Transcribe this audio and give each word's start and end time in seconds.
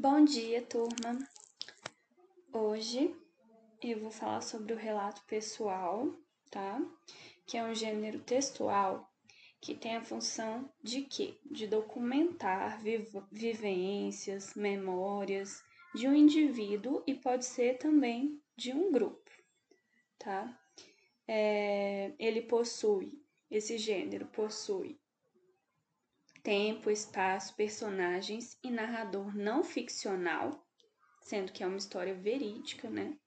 Bom 0.00 0.24
dia, 0.24 0.62
turma! 0.62 1.18
Hoje 2.52 3.12
eu 3.82 3.98
vou 3.98 4.12
falar 4.12 4.42
sobre 4.42 4.72
o 4.72 4.76
relato 4.76 5.20
pessoal, 5.26 6.06
tá? 6.52 6.80
Que 7.44 7.56
é 7.56 7.64
um 7.64 7.74
gênero 7.74 8.20
textual 8.20 9.12
que 9.60 9.74
tem 9.74 9.96
a 9.96 10.04
função 10.04 10.72
de 10.80 11.02
quê? 11.02 11.36
De 11.44 11.66
documentar 11.66 12.80
vivências, 13.32 14.54
memórias 14.54 15.64
de 15.92 16.06
um 16.06 16.14
indivíduo 16.14 17.02
e 17.04 17.14
pode 17.14 17.44
ser 17.44 17.78
também 17.78 18.40
de 18.56 18.72
um 18.72 18.92
grupo, 18.92 19.28
tá? 20.16 20.56
É, 21.26 22.12
ele 22.20 22.42
possui, 22.42 23.20
esse 23.50 23.76
gênero 23.76 24.26
possui 24.26 24.96
tempo, 26.48 26.90
espaço, 26.90 27.54
personagens 27.54 28.56
e 28.64 28.70
narrador 28.70 29.36
não 29.36 29.62
ficcional, 29.62 30.66
sendo 31.20 31.52
que 31.52 31.62
é 31.62 31.66
uma 31.66 31.76
história 31.76 32.14
verídica, 32.14 32.88
né? 32.88 33.18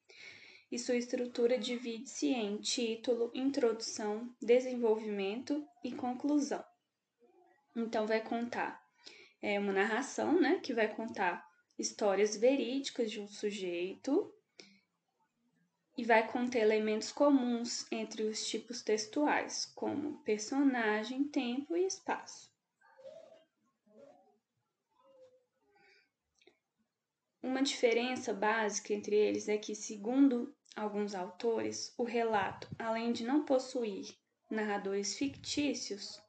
E 0.71 0.79
sua 0.79 0.95
estrutura 0.95 1.55
divide-se 1.55 2.29
em 2.29 2.57
título, 2.57 3.29
introdução, 3.35 4.27
desenvolvimento 4.41 5.63
e 5.83 5.91
conclusão. 5.91 6.65
Então, 7.75 8.07
vai 8.07 8.21
contar 8.21 8.81
é 9.39 9.59
uma 9.59 9.71
narração, 9.71 10.41
né? 10.41 10.59
Que 10.59 10.73
vai 10.73 10.87
contar 10.87 11.47
histórias 11.77 12.35
verídicas 12.35 13.11
de 13.11 13.21
um 13.21 13.27
sujeito 13.27 14.33
e 15.95 16.03
vai 16.03 16.27
conter 16.27 16.61
elementos 16.63 17.11
comuns 17.11 17.85
entre 17.91 18.23
os 18.23 18.47
tipos 18.47 18.81
textuais, 18.81 19.65
como 19.75 20.23
personagem, 20.23 21.23
tempo 21.25 21.77
e 21.77 21.85
espaço. 21.85 22.50
Uma 27.43 27.63
diferença 27.63 28.33
básica 28.33 28.93
entre 28.93 29.15
eles 29.15 29.49
é 29.49 29.57
que, 29.57 29.73
segundo 29.73 30.55
alguns 30.75 31.15
autores, 31.15 31.93
o 31.97 32.03
relato, 32.03 32.67
além 32.77 33.11
de 33.11 33.23
não 33.23 33.43
possuir 33.43 34.15
narradores 34.49 35.17
fictícios, 35.17 36.21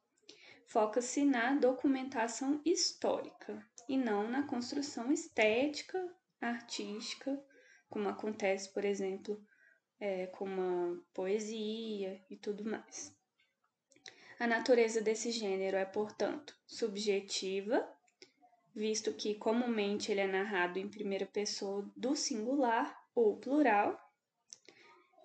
foca-se 0.66 1.24
na 1.24 1.54
documentação 1.54 2.62
histórica 2.64 3.62
e 3.88 3.98
não 3.98 4.28
na 4.28 4.46
construção 4.46 5.12
estética, 5.12 5.98
artística, 6.40 7.38
como 7.90 8.08
acontece, 8.08 8.72
por 8.72 8.84
exemplo, 8.84 9.38
é, 10.00 10.26
com 10.28 10.46
uma 10.46 10.98
poesia 11.12 12.24
e 12.30 12.36
tudo 12.36 12.64
mais. 12.64 13.14
A 14.40 14.46
natureza 14.46 15.00
desse 15.00 15.30
gênero 15.30 15.76
é, 15.76 15.84
portanto, 15.84 16.58
subjetiva 16.66 17.86
visto 18.74 19.12
que 19.12 19.34
comumente 19.34 20.10
ele 20.10 20.20
é 20.20 20.26
narrado 20.26 20.78
em 20.78 20.88
primeira 20.88 21.26
pessoa 21.26 21.88
do 21.96 22.16
singular 22.16 22.96
ou 23.14 23.36
plural, 23.36 23.98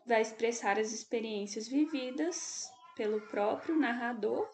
vai 0.05 0.21
expressar 0.21 0.79
as 0.79 0.91
experiências 0.91 1.67
vividas 1.67 2.69
pelo 2.95 3.21
próprio 3.27 3.77
narrador, 3.77 4.49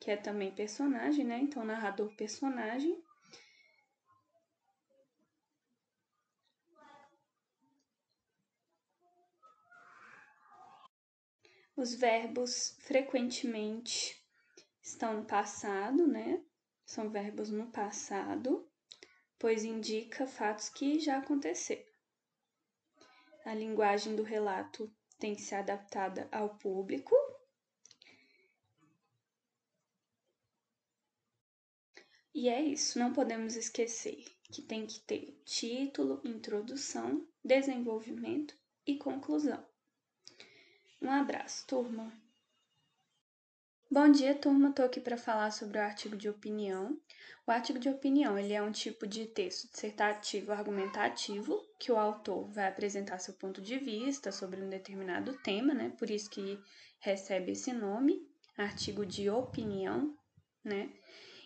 que 0.00 0.10
é 0.10 0.16
também 0.16 0.54
personagem, 0.54 1.24
né? 1.24 1.38
Então, 1.38 1.64
narrador 1.64 2.14
personagem. 2.16 3.02
Os 11.76 11.94
verbos 11.94 12.76
frequentemente 12.80 14.20
estão 14.82 15.14
no 15.14 15.24
passado, 15.24 16.08
né? 16.08 16.42
São 16.88 17.10
verbos 17.10 17.50
no 17.50 17.66
passado, 17.70 18.66
pois 19.38 19.62
indica 19.62 20.26
fatos 20.26 20.70
que 20.70 20.98
já 20.98 21.18
aconteceram. 21.18 21.84
A 23.44 23.52
linguagem 23.52 24.16
do 24.16 24.22
relato 24.22 24.90
tem 25.18 25.34
que 25.34 25.42
ser 25.42 25.56
adaptada 25.56 26.26
ao 26.32 26.56
público. 26.56 27.14
E 32.34 32.48
é 32.48 32.62
isso, 32.62 32.98
não 32.98 33.12
podemos 33.12 33.54
esquecer 33.54 34.24
que 34.50 34.62
tem 34.62 34.86
que 34.86 35.00
ter 35.00 35.42
título, 35.44 36.22
introdução, 36.24 37.28
desenvolvimento 37.44 38.56
e 38.86 38.96
conclusão. 38.96 39.62
Um 41.02 41.10
abraço, 41.10 41.66
turma! 41.66 42.27
Bom 43.90 44.12
dia, 44.12 44.34
turma. 44.34 44.68
Estou 44.68 44.84
aqui 44.84 45.00
para 45.00 45.16
falar 45.16 45.50
sobre 45.50 45.78
o 45.78 45.80
artigo 45.80 46.14
de 46.14 46.28
opinião. 46.28 47.00
O 47.46 47.50
artigo 47.50 47.78
de 47.78 47.88
opinião 47.88 48.38
ele 48.38 48.52
é 48.52 48.62
um 48.62 48.70
tipo 48.70 49.06
de 49.06 49.24
texto 49.24 49.66
dissertativo 49.72 50.52
argumentativo 50.52 51.58
que 51.80 51.90
o 51.90 51.96
autor 51.96 52.50
vai 52.50 52.68
apresentar 52.68 53.18
seu 53.18 53.32
ponto 53.32 53.62
de 53.62 53.78
vista 53.78 54.30
sobre 54.30 54.60
um 54.60 54.68
determinado 54.68 55.38
tema, 55.38 55.72
né? 55.72 55.90
Por 55.98 56.10
isso 56.10 56.28
que 56.28 56.62
recebe 57.00 57.52
esse 57.52 57.72
nome, 57.72 58.28
artigo 58.58 59.06
de 59.06 59.30
opinião, 59.30 60.14
né? 60.62 60.92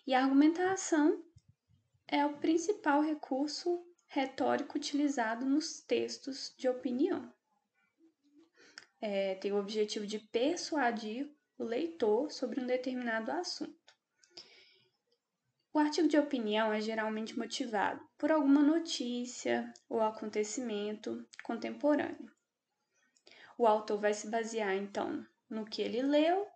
E 0.05 0.13
a 0.13 0.25
argumentação 0.25 1.23
é 2.09 2.27
o 2.27 2.39
principal 2.39 3.03
recurso 3.03 3.87
retórico 4.09 4.77
utilizado 4.77 5.47
nos 5.47 5.81
textos 5.81 6.53
de 6.59 6.69
opinião. 6.69 7.33
É, 9.01 9.37
tem 9.37 9.53
o 9.53 9.61
objetivo 9.61 10.05
de 10.09 10.19
persuadir 10.19 11.31
o 11.63 11.65
leitor 11.65 12.31
sobre 12.31 12.61
um 12.61 12.67
determinado 12.67 13.31
assunto. 13.31 13.95
O 15.73 15.79
artigo 15.79 16.09
de 16.09 16.19
opinião 16.19 16.73
é 16.73 16.81
geralmente 16.81 17.39
motivado 17.39 18.05
por 18.19 18.31
alguma 18.31 18.61
notícia 18.61 19.73
ou 19.89 20.03
acontecimento 20.03 21.25
contemporâneo. 21.43 22.31
O 23.57 23.67
autor 23.67 23.99
vai 23.99 24.13
se 24.13 24.29
basear, 24.29 24.75
então, 24.75 25.25
no 25.49 25.65
que 25.65 25.81
ele 25.81 26.03
leu 26.03 26.47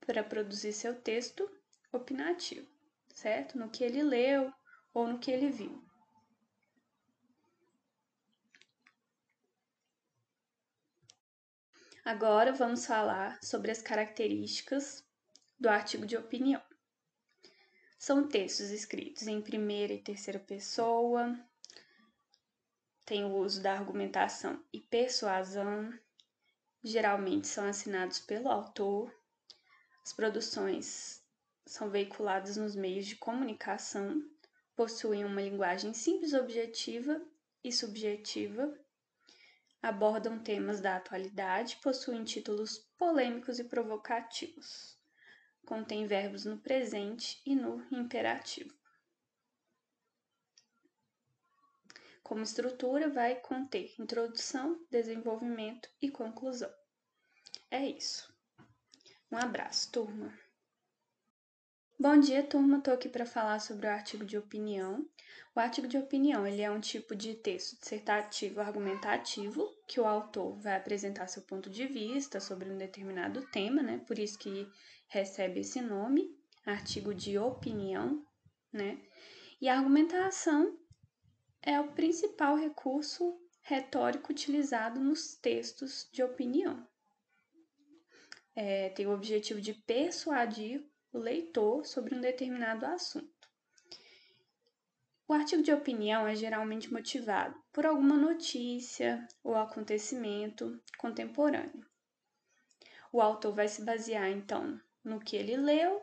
para 0.00 0.24
produzir 0.24 0.72
seu 0.72 1.00
texto 1.00 1.48
opinativo, 1.92 2.68
certo? 3.14 3.56
No 3.56 3.70
que 3.70 3.84
ele 3.84 4.02
leu 4.02 4.52
ou 4.92 5.06
no 5.06 5.18
que 5.18 5.30
ele 5.30 5.50
viu. 5.50 5.85
Agora 12.06 12.52
vamos 12.52 12.86
falar 12.86 13.36
sobre 13.42 13.72
as 13.72 13.82
características 13.82 15.04
do 15.58 15.68
artigo 15.68 16.06
de 16.06 16.16
opinião. 16.16 16.62
São 17.98 18.28
textos 18.28 18.70
escritos 18.70 19.26
em 19.26 19.42
primeira 19.42 19.92
e 19.92 20.00
terceira 20.00 20.38
pessoa, 20.38 21.36
tem 23.04 23.24
o 23.24 23.34
uso 23.34 23.60
da 23.60 23.72
argumentação 23.72 24.64
e 24.72 24.80
persuasão, 24.80 25.92
geralmente 26.80 27.48
são 27.48 27.66
assinados 27.66 28.20
pelo 28.20 28.50
autor. 28.50 29.12
As 30.04 30.12
produções 30.12 31.20
são 31.66 31.90
veiculadas 31.90 32.56
nos 32.56 32.76
meios 32.76 33.04
de 33.04 33.16
comunicação, 33.16 34.22
possuem 34.76 35.24
uma 35.24 35.42
linguagem 35.42 35.92
simples, 35.92 36.34
objetiva 36.34 37.20
e 37.64 37.72
subjetiva 37.72 38.72
abordam 39.82 40.38
temas 40.38 40.80
da 40.80 40.96
atualidade, 40.96 41.76
possuem 41.82 42.24
títulos 42.24 42.78
polêmicos 42.98 43.58
e 43.58 43.64
provocativos. 43.64 44.96
Contém 45.64 46.06
verbos 46.06 46.44
no 46.44 46.58
presente 46.58 47.40
e 47.44 47.54
no 47.54 47.86
imperativo. 47.90 48.74
Como 52.22 52.42
estrutura, 52.42 53.08
vai 53.08 53.36
conter 53.36 53.94
introdução, 53.98 54.84
desenvolvimento 54.90 55.88
e 56.02 56.10
conclusão. 56.10 56.72
É 57.70 57.84
isso. 57.86 58.34
Um 59.30 59.36
abraço, 59.36 59.92
turma! 59.92 60.45
Bom 61.98 62.20
dia, 62.20 62.42
turma. 62.42 62.76
Estou 62.76 62.92
aqui 62.92 63.08
para 63.08 63.24
falar 63.24 63.58
sobre 63.58 63.86
o 63.86 63.90
artigo 63.90 64.22
de 64.22 64.36
opinião. 64.36 65.08
O 65.54 65.60
artigo 65.60 65.88
de 65.88 65.96
opinião 65.96 66.46
ele 66.46 66.60
é 66.60 66.70
um 66.70 66.78
tipo 66.78 67.16
de 67.16 67.34
texto 67.34 67.80
dissertativo 67.80 68.60
argumentativo 68.60 69.66
que 69.88 69.98
o 69.98 70.04
autor 70.04 70.58
vai 70.58 70.76
apresentar 70.76 71.26
seu 71.26 71.40
ponto 71.40 71.70
de 71.70 71.86
vista 71.86 72.38
sobre 72.38 72.68
um 72.68 72.76
determinado 72.76 73.46
tema, 73.46 73.82
né? 73.82 73.96
Por 74.06 74.18
isso 74.18 74.38
que 74.38 74.70
recebe 75.08 75.60
esse 75.60 75.80
nome, 75.80 76.36
artigo 76.66 77.14
de 77.14 77.38
opinião, 77.38 78.22
né? 78.70 79.00
E 79.58 79.66
a 79.66 79.78
argumentação 79.78 80.78
é 81.62 81.80
o 81.80 81.92
principal 81.92 82.56
recurso 82.56 83.40
retórico 83.62 84.32
utilizado 84.32 85.00
nos 85.00 85.34
textos 85.34 86.06
de 86.12 86.22
opinião. 86.22 86.86
É, 88.54 88.90
tem 88.90 89.06
o 89.06 89.14
objetivo 89.14 89.62
de 89.62 89.72
persuadir 89.72 90.84
o 91.12 91.18
leitor 91.18 91.84
sobre 91.84 92.14
um 92.14 92.20
determinado 92.20 92.84
assunto. 92.86 93.48
O 95.28 95.32
artigo 95.32 95.62
de 95.62 95.72
opinião 95.72 96.26
é 96.28 96.36
geralmente 96.36 96.92
motivado 96.92 97.60
por 97.72 97.84
alguma 97.84 98.16
notícia 98.16 99.26
ou 99.42 99.56
acontecimento 99.56 100.80
contemporâneo. 100.98 101.84
O 103.12 103.20
autor 103.20 103.52
vai 103.52 103.66
se 103.66 103.82
basear, 103.82 104.30
então, 104.30 104.80
no 105.02 105.18
que 105.18 105.34
ele 105.34 105.56
leu 105.56 106.02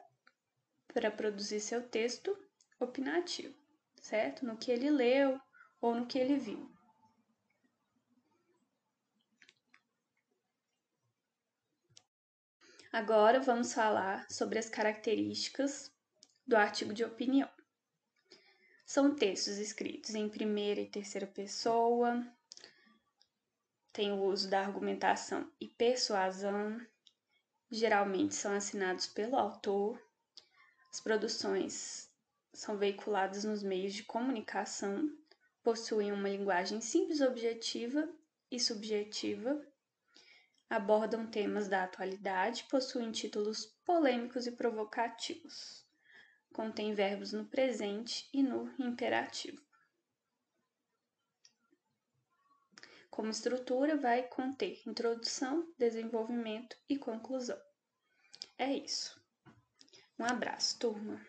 para 0.94 1.12
produzir 1.12 1.60
seu 1.60 1.88
texto 1.88 2.38
opinativo, 2.80 3.56
certo? 4.02 4.46
No 4.46 4.58
que 4.58 4.72
ele 4.72 4.90
leu 4.90 5.40
ou 5.80 5.96
no 5.96 6.06
que 6.06 6.20
ele 6.20 6.38
viu. 6.38 6.73
Agora 12.94 13.40
vamos 13.40 13.74
falar 13.74 14.24
sobre 14.30 14.60
as 14.60 14.70
características 14.70 15.92
do 16.46 16.56
artigo 16.56 16.94
de 16.94 17.04
opinião. 17.04 17.50
São 18.86 19.16
textos 19.16 19.58
escritos 19.58 20.14
em 20.14 20.30
primeira 20.30 20.80
e 20.80 20.88
terceira 20.88 21.26
pessoa, 21.26 22.24
tem 23.92 24.12
o 24.12 24.22
uso 24.22 24.48
da 24.48 24.60
argumentação 24.60 25.52
e 25.60 25.68
persuasão, 25.68 26.80
geralmente 27.72 28.36
são 28.36 28.54
assinados 28.54 29.08
pelo 29.08 29.38
autor. 29.38 30.00
As 30.92 31.02
produções 31.02 32.12
são 32.54 32.78
veiculadas 32.78 33.44
nos 33.44 33.64
meios 33.64 33.96
de 33.96 34.04
comunicação, 34.04 35.12
possuem 35.64 36.12
uma 36.12 36.30
linguagem 36.30 36.80
simples, 36.80 37.22
objetiva 37.22 38.08
e 38.52 38.60
subjetiva, 38.60 39.60
abordam 40.74 41.28
temas 41.28 41.68
da 41.68 41.84
atualidade, 41.84 42.64
possuem 42.64 43.12
títulos 43.12 43.68
polêmicos 43.86 44.48
e 44.48 44.52
provocativos, 44.52 45.86
contém 46.52 46.96
verbos 46.96 47.32
no 47.32 47.46
presente 47.46 48.28
e 48.34 48.42
no 48.42 48.74
imperativo. 48.80 49.62
Como 53.12 53.30
estrutura, 53.30 53.96
vai 53.96 54.24
conter 54.24 54.82
introdução, 54.88 55.72
desenvolvimento 55.78 56.76
e 56.90 56.98
conclusão. 56.98 57.62
É 58.58 58.74
isso. 58.74 59.22
Um 60.18 60.26
abraço, 60.26 60.80
turma! 60.80 61.24